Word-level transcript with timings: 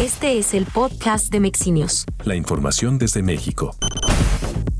Este 0.00 0.38
es 0.38 0.54
el 0.54 0.66
podcast 0.66 1.30
de 1.30 1.38
Mexinios. 1.38 2.04
La 2.24 2.34
información 2.34 2.98
desde 2.98 3.22
México. 3.22 3.76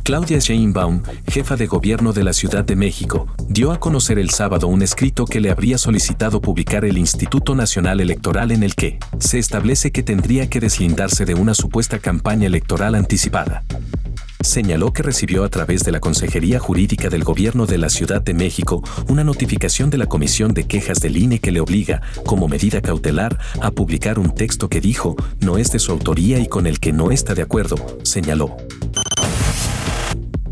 Claudia 0.03 0.41
Sheinbaum, 0.41 1.05
jefa 1.29 1.55
de 1.55 1.69
gobierno 1.69 2.13
de 2.13 2.25
la 2.25 2.33
Ciudad 2.33 2.65
de 2.65 2.75
México, 2.75 3.29
dio 3.49 3.71
a 3.71 3.79
conocer 3.79 4.19
el 4.19 4.31
sábado 4.31 4.67
un 4.67 4.83
escrito 4.83 5.25
que 5.25 5.41
le 5.41 5.53
habría 5.53 5.79
solicitado 5.79 6.41
publicar 6.41 6.85
el 6.85 6.99
Instituto 6.99 7.55
Nacional 7.55 8.01
Electoral 8.01 8.51
en 8.51 8.65
el 8.65 8.75
que 8.75 8.99
se 9.21 9.39
establece 9.39 9.93
que 9.93 10.03
tendría 10.03 10.51
que 10.51 10.59
deslindarse 10.59 11.25
de 11.25 11.35
una 11.35 11.55
supuesta 11.55 12.01
campaña 12.01 12.49
electoral 12.49 12.97
anticipada 12.97 13.63
señaló 14.45 14.93
que 14.93 15.03
recibió 15.03 15.45
a 15.45 15.49
través 15.49 15.85
de 15.85 15.93
la 15.93 16.01
Consejería 16.01 16.59
Jurídica 16.59 17.09
del 17.09 17.25
Gobierno 17.25 17.67
de 17.67 17.79
la 17.79 17.89
Ciudad 17.89 18.23
de 18.23 18.35
México 18.35 18.83
una 19.09 19.25
notificación 19.25 19.91
de 19.91 19.99
la 19.99 20.07
Comisión 20.07 20.55
de 20.55 20.65
Quejas 20.65 21.01
del 21.01 21.17
INE 21.17 21.39
que 21.41 21.51
le 21.51 21.61
obliga, 21.61 22.03
como 22.25 22.49
medida 22.49 22.81
cautelar, 22.81 23.39
a 23.61 23.71
publicar 23.71 24.19
un 24.19 24.35
texto 24.35 24.69
que 24.69 24.81
dijo 24.81 25.17
no 25.41 25.59
es 25.59 25.73
de 25.73 25.79
su 25.79 25.93
autoría 25.93 26.39
y 26.39 26.49
con 26.49 26.67
el 26.67 26.79
que 26.79 26.93
no 26.93 27.11
está 27.11 27.35
de 27.35 27.43
acuerdo, 27.43 27.77
señaló. 28.03 28.57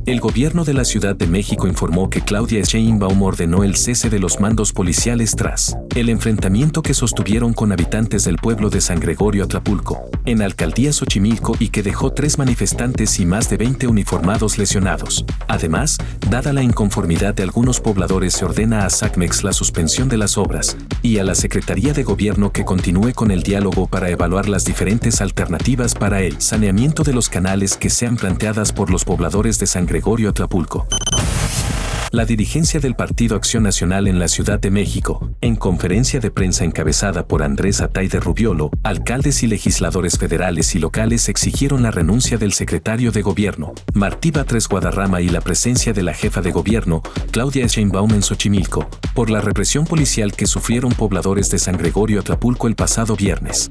El 0.05 0.19
gobierno 0.19 0.65
de 0.65 0.75
la 0.75 0.85
Ciudad 0.85 1.15
de 1.15 1.29
México 1.29 1.69
informó 1.69 2.11
que 2.11 2.23
Claudia 2.23 2.61
Sheinbaum 2.63 3.23
ordenó 3.23 3.63
el 3.63 3.77
cese 3.77 4.11
de 4.11 4.19
los 4.19 4.41
mandos 4.41 4.73
policiales 4.73 5.37
tras 5.37 5.77
el 5.95 6.09
enfrentamiento 6.09 6.83
que 6.83 6.93
sostuvieron 6.93 7.53
con 7.53 7.71
habitantes 7.71 8.25
del 8.25 8.37
pueblo 8.37 8.69
de 8.69 8.81
San 8.81 8.99
Gregorio 8.99 9.45
Atlapulco, 9.45 10.11
en 10.25 10.43
Alcaldía 10.43 10.93
Xochimilco 10.93 11.55
y 11.61 11.69
que 11.69 11.85
dejó 11.85 12.11
tres 12.11 12.37
manifestantes 12.37 13.21
y 13.21 13.27
más 13.27 13.49
de 13.49 13.59
20 13.59 13.87
uniformados 13.87 14.59
lesionados. 14.59 15.25
Además, 15.47 15.99
dada 16.29 16.53
la 16.53 16.65
inconformidad 16.65 17.35
de 17.35 17.45
algunos 17.45 17.79
pobladores, 17.79 18.35
se 18.35 18.45
ordena 18.45 18.85
a 18.85 18.91
SACMEX 18.91 19.45
la 19.45 19.53
suspensión 19.53 20.09
de 20.09 20.19
las 20.19 20.37
obras 20.37 20.77
y 21.03 21.19
a 21.19 21.25
la 21.25 21.35
Secretaría 21.35 21.93
de 21.93 22.05
Gobierno 22.05 22.53
que 22.53 22.65
continúe 22.65 23.13
con 23.15 23.31
el 23.31 23.43
diálogo 23.43 23.87
para 23.87 24.09
evaluar 24.09 24.49
las 24.49 24.65
diferentes 24.65 25.21
alternativas 25.21 25.95
para 25.95 26.23
el 26.23 26.41
saneamiento 26.41 27.03
de 27.03 27.13
los 27.13 27.29
canales 27.29 27.77
que 27.77 27.91
sean 27.91 28.17
planteadas 28.17 28.73
por 28.73 28.91
los 28.91 29.05
pobladores 29.05 29.59
de 29.59 29.67
San 29.67 29.87
Gregorio 29.87 30.31
Atlapulco. 30.31 30.87
La 32.13 32.27
dirigencia 32.27 32.79
del 32.79 32.95
Partido 32.95 33.37
Acción 33.37 33.63
Nacional 33.63 34.07
en 34.07 34.19
la 34.19 34.29
Ciudad 34.29 34.61
de 34.61 34.71
México, 34.71 35.31
en 35.41 35.57
conferencia 35.57 36.21
de 36.21 36.31
prensa 36.31 36.63
encabezada 36.63 37.27
por 37.27 37.43
Andrés 37.43 37.81
Atay 37.81 38.09
de 38.09 38.21
Rubiolo, 38.21 38.71
alcaldes 38.83 39.43
y 39.43 39.47
legisladores 39.47 40.19
federales 40.19 40.75
y 40.75 40.79
locales 40.79 41.31
exigieron 41.31 41.83
la 41.83 41.91
renuncia 41.91 42.37
del 42.37 42.53
secretario 42.53 43.13
de 43.13 43.23
Gobierno, 43.23 43.73
Martí 43.95 44.31
Batres 44.31 44.69
Guadarrama 44.69 45.23
y 45.23 45.31
la 45.31 45.41
presencia 45.41 45.95
de 45.95 46.03
la 46.03 46.13
jefa 46.13 46.43
de 46.43 46.53
Gobierno, 46.53 47.01
Claudia 47.31 47.67
Sheinbaum 47.67 48.13
en 48.13 48.23
Xochimilco, 48.23 48.91
por 49.15 49.31
la 49.31 49.41
represión 49.41 49.87
policial 49.87 50.35
que 50.35 50.47
sufrieron 50.47 50.93
pobladores 50.93 51.51
de 51.51 51.59
San 51.59 51.79
Gregorio 51.79 52.21
Atlapulco 52.21 52.69
el 52.69 52.75
pasado 52.75 53.17
viernes. 53.17 53.71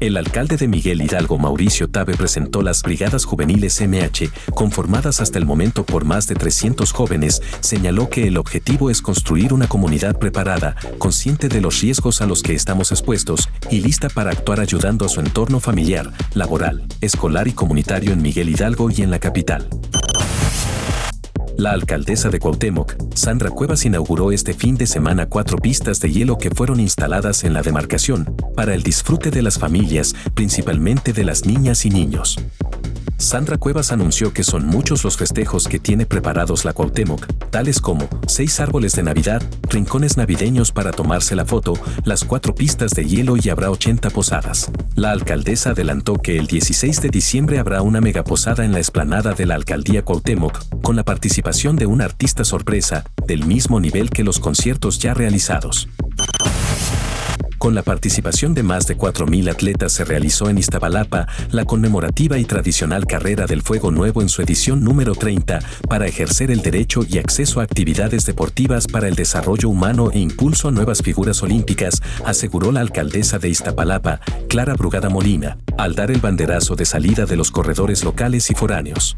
El 0.00 0.16
alcalde 0.16 0.56
de 0.56 0.68
Miguel 0.68 1.02
Hidalgo, 1.02 1.38
Mauricio 1.38 1.88
Tabe, 1.90 2.16
presentó 2.16 2.62
las 2.62 2.82
Brigadas 2.82 3.24
Juveniles 3.24 3.80
MH, 3.80 4.30
conformadas 4.54 5.20
hasta 5.20 5.38
el 5.38 5.44
momento 5.44 5.84
por 5.84 6.04
más 6.04 6.28
de 6.28 6.36
300 6.36 6.92
jóvenes, 6.92 7.42
señaló 7.60 8.08
que 8.08 8.28
el 8.28 8.36
objetivo 8.36 8.90
es 8.90 9.02
construir 9.02 9.52
una 9.52 9.66
comunidad 9.66 10.16
preparada, 10.16 10.76
consciente 10.98 11.48
de 11.48 11.60
los 11.60 11.80
riesgos 11.80 12.22
a 12.22 12.26
los 12.26 12.42
que 12.42 12.54
estamos 12.54 12.92
expuestos 12.92 13.48
y 13.70 13.80
lista 13.80 14.08
para 14.08 14.30
actuar 14.30 14.60
ayudando 14.60 15.04
a 15.04 15.08
su 15.08 15.18
entorno 15.18 15.58
familiar, 15.58 16.12
laboral, 16.32 16.86
escolar 17.00 17.48
y 17.48 17.52
comunitario 17.52 18.12
en 18.12 18.22
Miguel 18.22 18.50
Hidalgo 18.50 18.90
y 18.90 19.02
en 19.02 19.10
la 19.10 19.18
capital. 19.18 19.68
La 21.58 21.72
alcaldesa 21.72 22.28
de 22.28 22.38
Cuauhtémoc, 22.38 22.94
Sandra 23.16 23.50
Cuevas, 23.50 23.84
inauguró 23.84 24.30
este 24.30 24.54
fin 24.54 24.76
de 24.76 24.86
semana 24.86 25.26
cuatro 25.26 25.58
pistas 25.58 25.98
de 25.98 26.12
hielo 26.12 26.38
que 26.38 26.52
fueron 26.52 26.78
instaladas 26.78 27.42
en 27.42 27.52
la 27.52 27.62
demarcación, 27.62 28.36
para 28.54 28.74
el 28.74 28.84
disfrute 28.84 29.32
de 29.32 29.42
las 29.42 29.58
familias, 29.58 30.14
principalmente 30.34 31.12
de 31.12 31.24
las 31.24 31.46
niñas 31.46 31.84
y 31.84 31.90
niños. 31.90 32.38
Sandra 33.20 33.58
Cuevas 33.58 33.90
anunció 33.90 34.32
que 34.32 34.44
son 34.44 34.64
muchos 34.64 35.02
los 35.02 35.16
festejos 35.16 35.66
que 35.66 35.80
tiene 35.80 36.06
preparados 36.06 36.64
la 36.64 36.72
Cuauhtémoc, 36.72 37.26
tales 37.50 37.80
como 37.80 38.08
seis 38.28 38.60
árboles 38.60 38.92
de 38.94 39.02
Navidad, 39.02 39.42
rincones 39.68 40.16
navideños 40.16 40.70
para 40.70 40.92
tomarse 40.92 41.34
la 41.34 41.44
foto, 41.44 41.74
las 42.04 42.24
cuatro 42.24 42.54
pistas 42.54 42.92
de 42.92 43.04
hielo 43.04 43.36
y 43.36 43.48
habrá 43.48 43.72
80 43.72 44.10
posadas. 44.10 44.70
La 44.94 45.10
alcaldesa 45.10 45.70
adelantó 45.70 46.14
que 46.14 46.38
el 46.38 46.46
16 46.46 47.02
de 47.02 47.08
diciembre 47.08 47.58
habrá 47.58 47.82
una 47.82 48.00
megaposada 48.00 48.64
en 48.64 48.70
la 48.70 48.78
explanada 48.78 49.32
de 49.32 49.46
la 49.46 49.56
alcaldía 49.56 50.04
Cuauhtémoc, 50.04 50.80
con 50.80 50.94
la 50.94 51.02
participación 51.02 51.74
de 51.74 51.86
un 51.86 52.00
artista 52.00 52.44
sorpresa, 52.44 53.04
del 53.26 53.44
mismo 53.44 53.80
nivel 53.80 54.10
que 54.10 54.22
los 54.22 54.38
conciertos 54.38 55.00
ya 55.00 55.12
realizados. 55.12 55.88
Con 57.58 57.74
la 57.74 57.82
participación 57.82 58.54
de 58.54 58.62
más 58.62 58.86
de 58.86 58.96
4.000 58.96 59.50
atletas 59.50 59.92
se 59.92 60.04
realizó 60.04 60.48
en 60.48 60.58
Iztapalapa 60.58 61.26
la 61.50 61.64
conmemorativa 61.64 62.38
y 62.38 62.44
tradicional 62.44 63.06
Carrera 63.06 63.46
del 63.46 63.62
Fuego 63.62 63.90
Nuevo 63.90 64.22
en 64.22 64.28
su 64.28 64.42
edición 64.42 64.84
número 64.84 65.16
30 65.16 65.58
para 65.88 66.06
ejercer 66.06 66.52
el 66.52 66.62
derecho 66.62 67.00
y 67.08 67.18
acceso 67.18 67.60
a 67.60 67.64
actividades 67.64 68.24
deportivas 68.26 68.86
para 68.86 69.08
el 69.08 69.16
desarrollo 69.16 69.68
humano 69.68 70.10
e 70.12 70.20
impulso 70.20 70.68
a 70.68 70.70
nuevas 70.70 71.02
figuras 71.02 71.42
olímpicas, 71.42 72.00
aseguró 72.24 72.70
la 72.70 72.80
alcaldesa 72.80 73.40
de 73.40 73.48
Iztapalapa, 73.48 74.20
Clara 74.48 74.74
Brugada 74.74 75.08
Molina, 75.08 75.58
al 75.76 75.96
dar 75.96 76.12
el 76.12 76.20
banderazo 76.20 76.76
de 76.76 76.84
salida 76.84 77.26
de 77.26 77.36
los 77.36 77.50
corredores 77.50 78.04
locales 78.04 78.50
y 78.50 78.54
foráneos. 78.54 79.16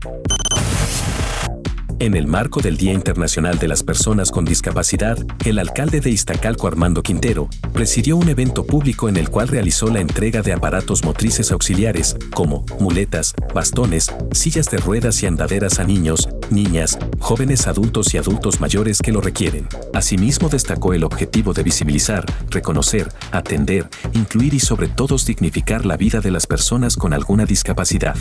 En 2.00 2.14
el 2.16 2.26
marco 2.26 2.62
del 2.62 2.78
Día 2.78 2.94
Internacional 2.94 3.58
de 3.58 3.68
las 3.68 3.82
Personas 3.82 4.30
con 4.30 4.46
Discapacidad, 4.46 5.18
el 5.44 5.58
alcalde 5.58 6.00
de 6.00 6.08
Iztacalco 6.08 6.66
Armando 6.66 7.02
Quintero 7.02 7.50
presidió 7.74 8.16
un 8.16 8.30
evento 8.30 8.64
público 8.64 9.10
en 9.10 9.18
el 9.18 9.28
cual 9.28 9.48
realizó 9.48 9.88
la 9.88 10.00
entrega 10.00 10.40
de 10.40 10.54
aparatos 10.54 11.04
motrices 11.04 11.52
auxiliares, 11.52 12.16
como 12.32 12.64
muletas, 12.80 13.34
bastones, 13.54 14.10
sillas 14.32 14.70
de 14.70 14.78
ruedas 14.78 15.22
y 15.22 15.26
andaderas 15.26 15.78
a 15.78 15.84
niños, 15.84 16.30
niñas, 16.48 16.98
jóvenes 17.18 17.66
adultos 17.66 18.14
y 18.14 18.16
adultos 18.16 18.62
mayores 18.62 19.02
que 19.02 19.12
lo 19.12 19.20
requieren. 19.20 19.68
Asimismo 19.92 20.48
destacó 20.48 20.94
el 20.94 21.04
objetivo 21.04 21.52
de 21.52 21.64
visibilizar, 21.64 22.24
reconocer, 22.48 23.12
atender, 23.30 23.90
incluir 24.14 24.54
y 24.54 24.60
sobre 24.60 24.88
todo 24.88 25.18
dignificar 25.18 25.84
la 25.84 25.98
vida 25.98 26.22
de 26.22 26.30
las 26.30 26.46
personas 26.46 26.96
con 26.96 27.12
alguna 27.12 27.44
discapacidad. 27.44 28.16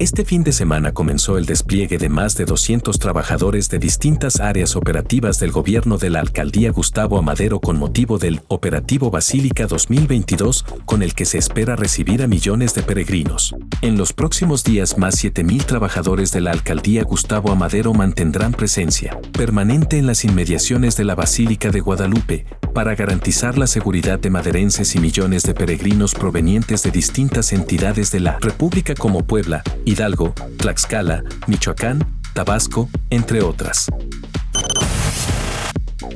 Este 0.00 0.24
fin 0.24 0.44
de 0.44 0.52
semana 0.52 0.92
comenzó 0.92 1.38
el 1.38 1.44
despliegue 1.44 1.98
de 1.98 2.08
más 2.08 2.36
de 2.36 2.44
200 2.44 3.00
trabajadores 3.00 3.68
de 3.68 3.80
distintas 3.80 4.38
áreas 4.38 4.76
operativas 4.76 5.40
del 5.40 5.50
gobierno 5.50 5.98
de 5.98 6.08
la 6.08 6.20
alcaldía 6.20 6.70
Gustavo 6.70 7.18
Amadero 7.18 7.58
con 7.58 7.80
motivo 7.80 8.16
del 8.16 8.40
Operativo 8.46 9.10
Basílica 9.10 9.66
2022, 9.66 10.64
con 10.84 11.02
el 11.02 11.14
que 11.14 11.24
se 11.24 11.38
espera 11.38 11.74
recibir 11.74 12.22
a 12.22 12.28
millones 12.28 12.76
de 12.76 12.84
peregrinos. 12.84 13.56
En 13.82 13.98
los 13.98 14.12
próximos 14.12 14.62
días 14.62 14.98
más 14.98 15.16
7.000 15.24 15.64
trabajadores 15.64 16.30
de 16.30 16.42
la 16.42 16.52
alcaldía 16.52 17.02
Gustavo 17.02 17.50
Amadero 17.50 17.92
mantendrán 17.92 18.52
presencia 18.52 19.18
permanente 19.32 19.98
en 19.98 20.06
las 20.06 20.24
inmediaciones 20.24 20.96
de 20.96 21.06
la 21.06 21.16
Basílica 21.16 21.70
de 21.70 21.80
Guadalupe, 21.80 22.46
para 22.78 22.94
garantizar 22.94 23.58
la 23.58 23.66
seguridad 23.66 24.20
de 24.20 24.30
maderenses 24.30 24.94
y 24.94 25.00
millones 25.00 25.42
de 25.42 25.52
peregrinos 25.52 26.14
provenientes 26.14 26.84
de 26.84 26.92
distintas 26.92 27.52
entidades 27.52 28.12
de 28.12 28.20
la 28.20 28.38
República 28.38 28.94
como 28.94 29.26
Puebla, 29.26 29.64
Hidalgo, 29.84 30.32
Tlaxcala, 30.58 31.24
Michoacán, 31.48 32.06
Tabasco, 32.34 32.88
entre 33.10 33.42
otras. 33.42 33.88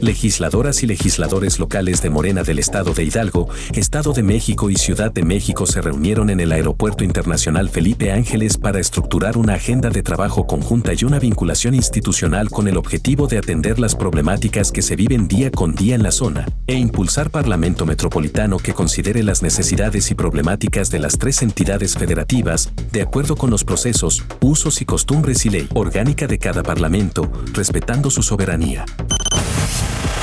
Legisladoras 0.03 0.83
y 0.83 0.89
legisladores 0.89 1.61
locales 1.61 2.03
de 2.03 2.11
Morena 2.11 2.43
del 2.43 2.59
Estado 2.59 2.93
de 2.93 3.05
Hidalgo, 3.05 3.49
Estado 3.73 4.13
de 4.13 4.25
México 4.25 4.69
y 4.69 4.75
Ciudad 4.75 5.13
de 5.13 5.23
México 5.23 5.65
se 5.65 5.81
reunieron 5.81 6.29
en 6.29 6.41
el 6.41 6.51
Aeropuerto 6.51 7.05
Internacional 7.05 7.69
Felipe 7.69 8.11
Ángeles 8.11 8.59
para 8.59 8.81
estructurar 8.81 9.39
una 9.39 9.55
agenda 9.55 9.91
de 9.91 10.03
trabajo 10.03 10.49
conjunta 10.49 10.93
y 10.93 11.05
una 11.05 11.21
vinculación 11.21 11.75
institucional 11.75 12.51
con 12.51 12.67
el 12.67 12.79
objetivo 12.79 13.29
de 13.29 13.39
atender 13.39 13.79
las 13.79 13.95
problemáticas 13.95 14.73
que 14.73 14.83
se 14.83 14.97
viven 14.97 15.29
día 15.29 15.53
con 15.53 15.77
día 15.77 15.95
en 15.95 16.03
la 16.03 16.11
zona, 16.11 16.49
e 16.67 16.75
impulsar 16.75 17.31
Parlamento 17.31 17.87
Metropolitano 17.87 18.59
que 18.59 18.75
considere 18.75 19.22
las 19.22 19.41
necesidades 19.45 20.10
y 20.10 20.16
problemáticas 20.16 20.91
de 20.91 20.98
las 20.98 21.16
tres 21.16 21.43
entidades 21.43 21.95
federativas, 21.95 22.72
de 22.91 23.03
acuerdo 23.03 23.37
con 23.37 23.51
los 23.51 23.63
procesos, 23.63 24.25
usos 24.41 24.83
y 24.83 24.84
costumbres 24.84 25.47
y 25.47 25.51
ley 25.51 25.69
orgánica 25.75 26.27
de 26.27 26.41
cada 26.41 26.65
Parlamento, 26.65 27.31
respetando 27.55 28.10
su 28.10 28.25
soberanía. 28.25 28.84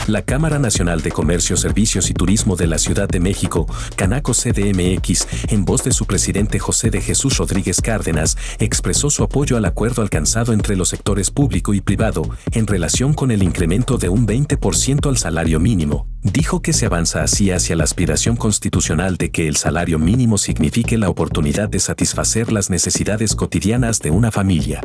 La 0.10 0.24
Cámara 0.24 0.58
Nacional 0.58 1.04
de 1.04 1.12
Comercio, 1.12 1.56
Servicios 1.56 2.10
y 2.10 2.16
Turismo 2.16 2.56
de 2.56 2.66
la 2.66 2.80
Ciudad 2.80 3.08
de 3.08 3.20
México, 3.20 3.68
Canaco 3.96 4.34
CDMX, 4.34 5.28
en 5.50 5.66
voz 5.66 5.84
de 5.84 5.92
su 5.92 6.08
presidente 6.08 6.58
José 6.58 6.90
de 6.90 7.00
Jesús 7.00 7.38
Rodríguez 7.38 7.80
Cárdenas, 7.80 8.36
expresó 8.58 9.12
su 9.12 9.22
apoyo 9.22 9.56
al 9.56 9.66
acuerdo 9.66 10.02
alcanzado 10.02 10.52
entre 10.52 10.76
los 10.76 10.90
sectores 10.90 11.30
público 11.30 11.76
y 11.76 11.82
privado 11.82 12.24
en 12.54 12.66
relación 12.66 13.14
con 13.14 13.30
el 13.30 13.44
incremento 13.44 14.00
de 14.00 14.10
un 14.10 14.26
20% 14.26 15.08
al 15.08 15.18
salario 15.20 15.60
mínimo. 15.60 16.08
Dijo 16.24 16.64
que 16.64 16.74
se 16.74 16.88
avanza 16.88 17.22
así 17.22 17.52
hacia 17.52 17.76
la 17.76 17.84
aspiración 17.84 18.36
constitucional 18.36 19.16
de 19.16 19.30
que 19.30 19.48
el 19.48 19.58
salario 19.58 20.00
mínimo 20.00 20.40
signifique 20.40 20.98
la 20.98 21.10
oportunidad 21.10 21.70
de 21.70 21.80
satisfacer 21.80 22.52
las 22.52 22.72
necesidades 22.72 23.36
cotidianas 23.36 24.00
de 24.00 24.10
una 24.10 24.32
familia. 24.32 24.82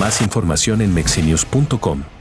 Más 0.00 0.20
información 0.22 0.82
en 0.82 0.92
mexinews.com. 0.92 2.17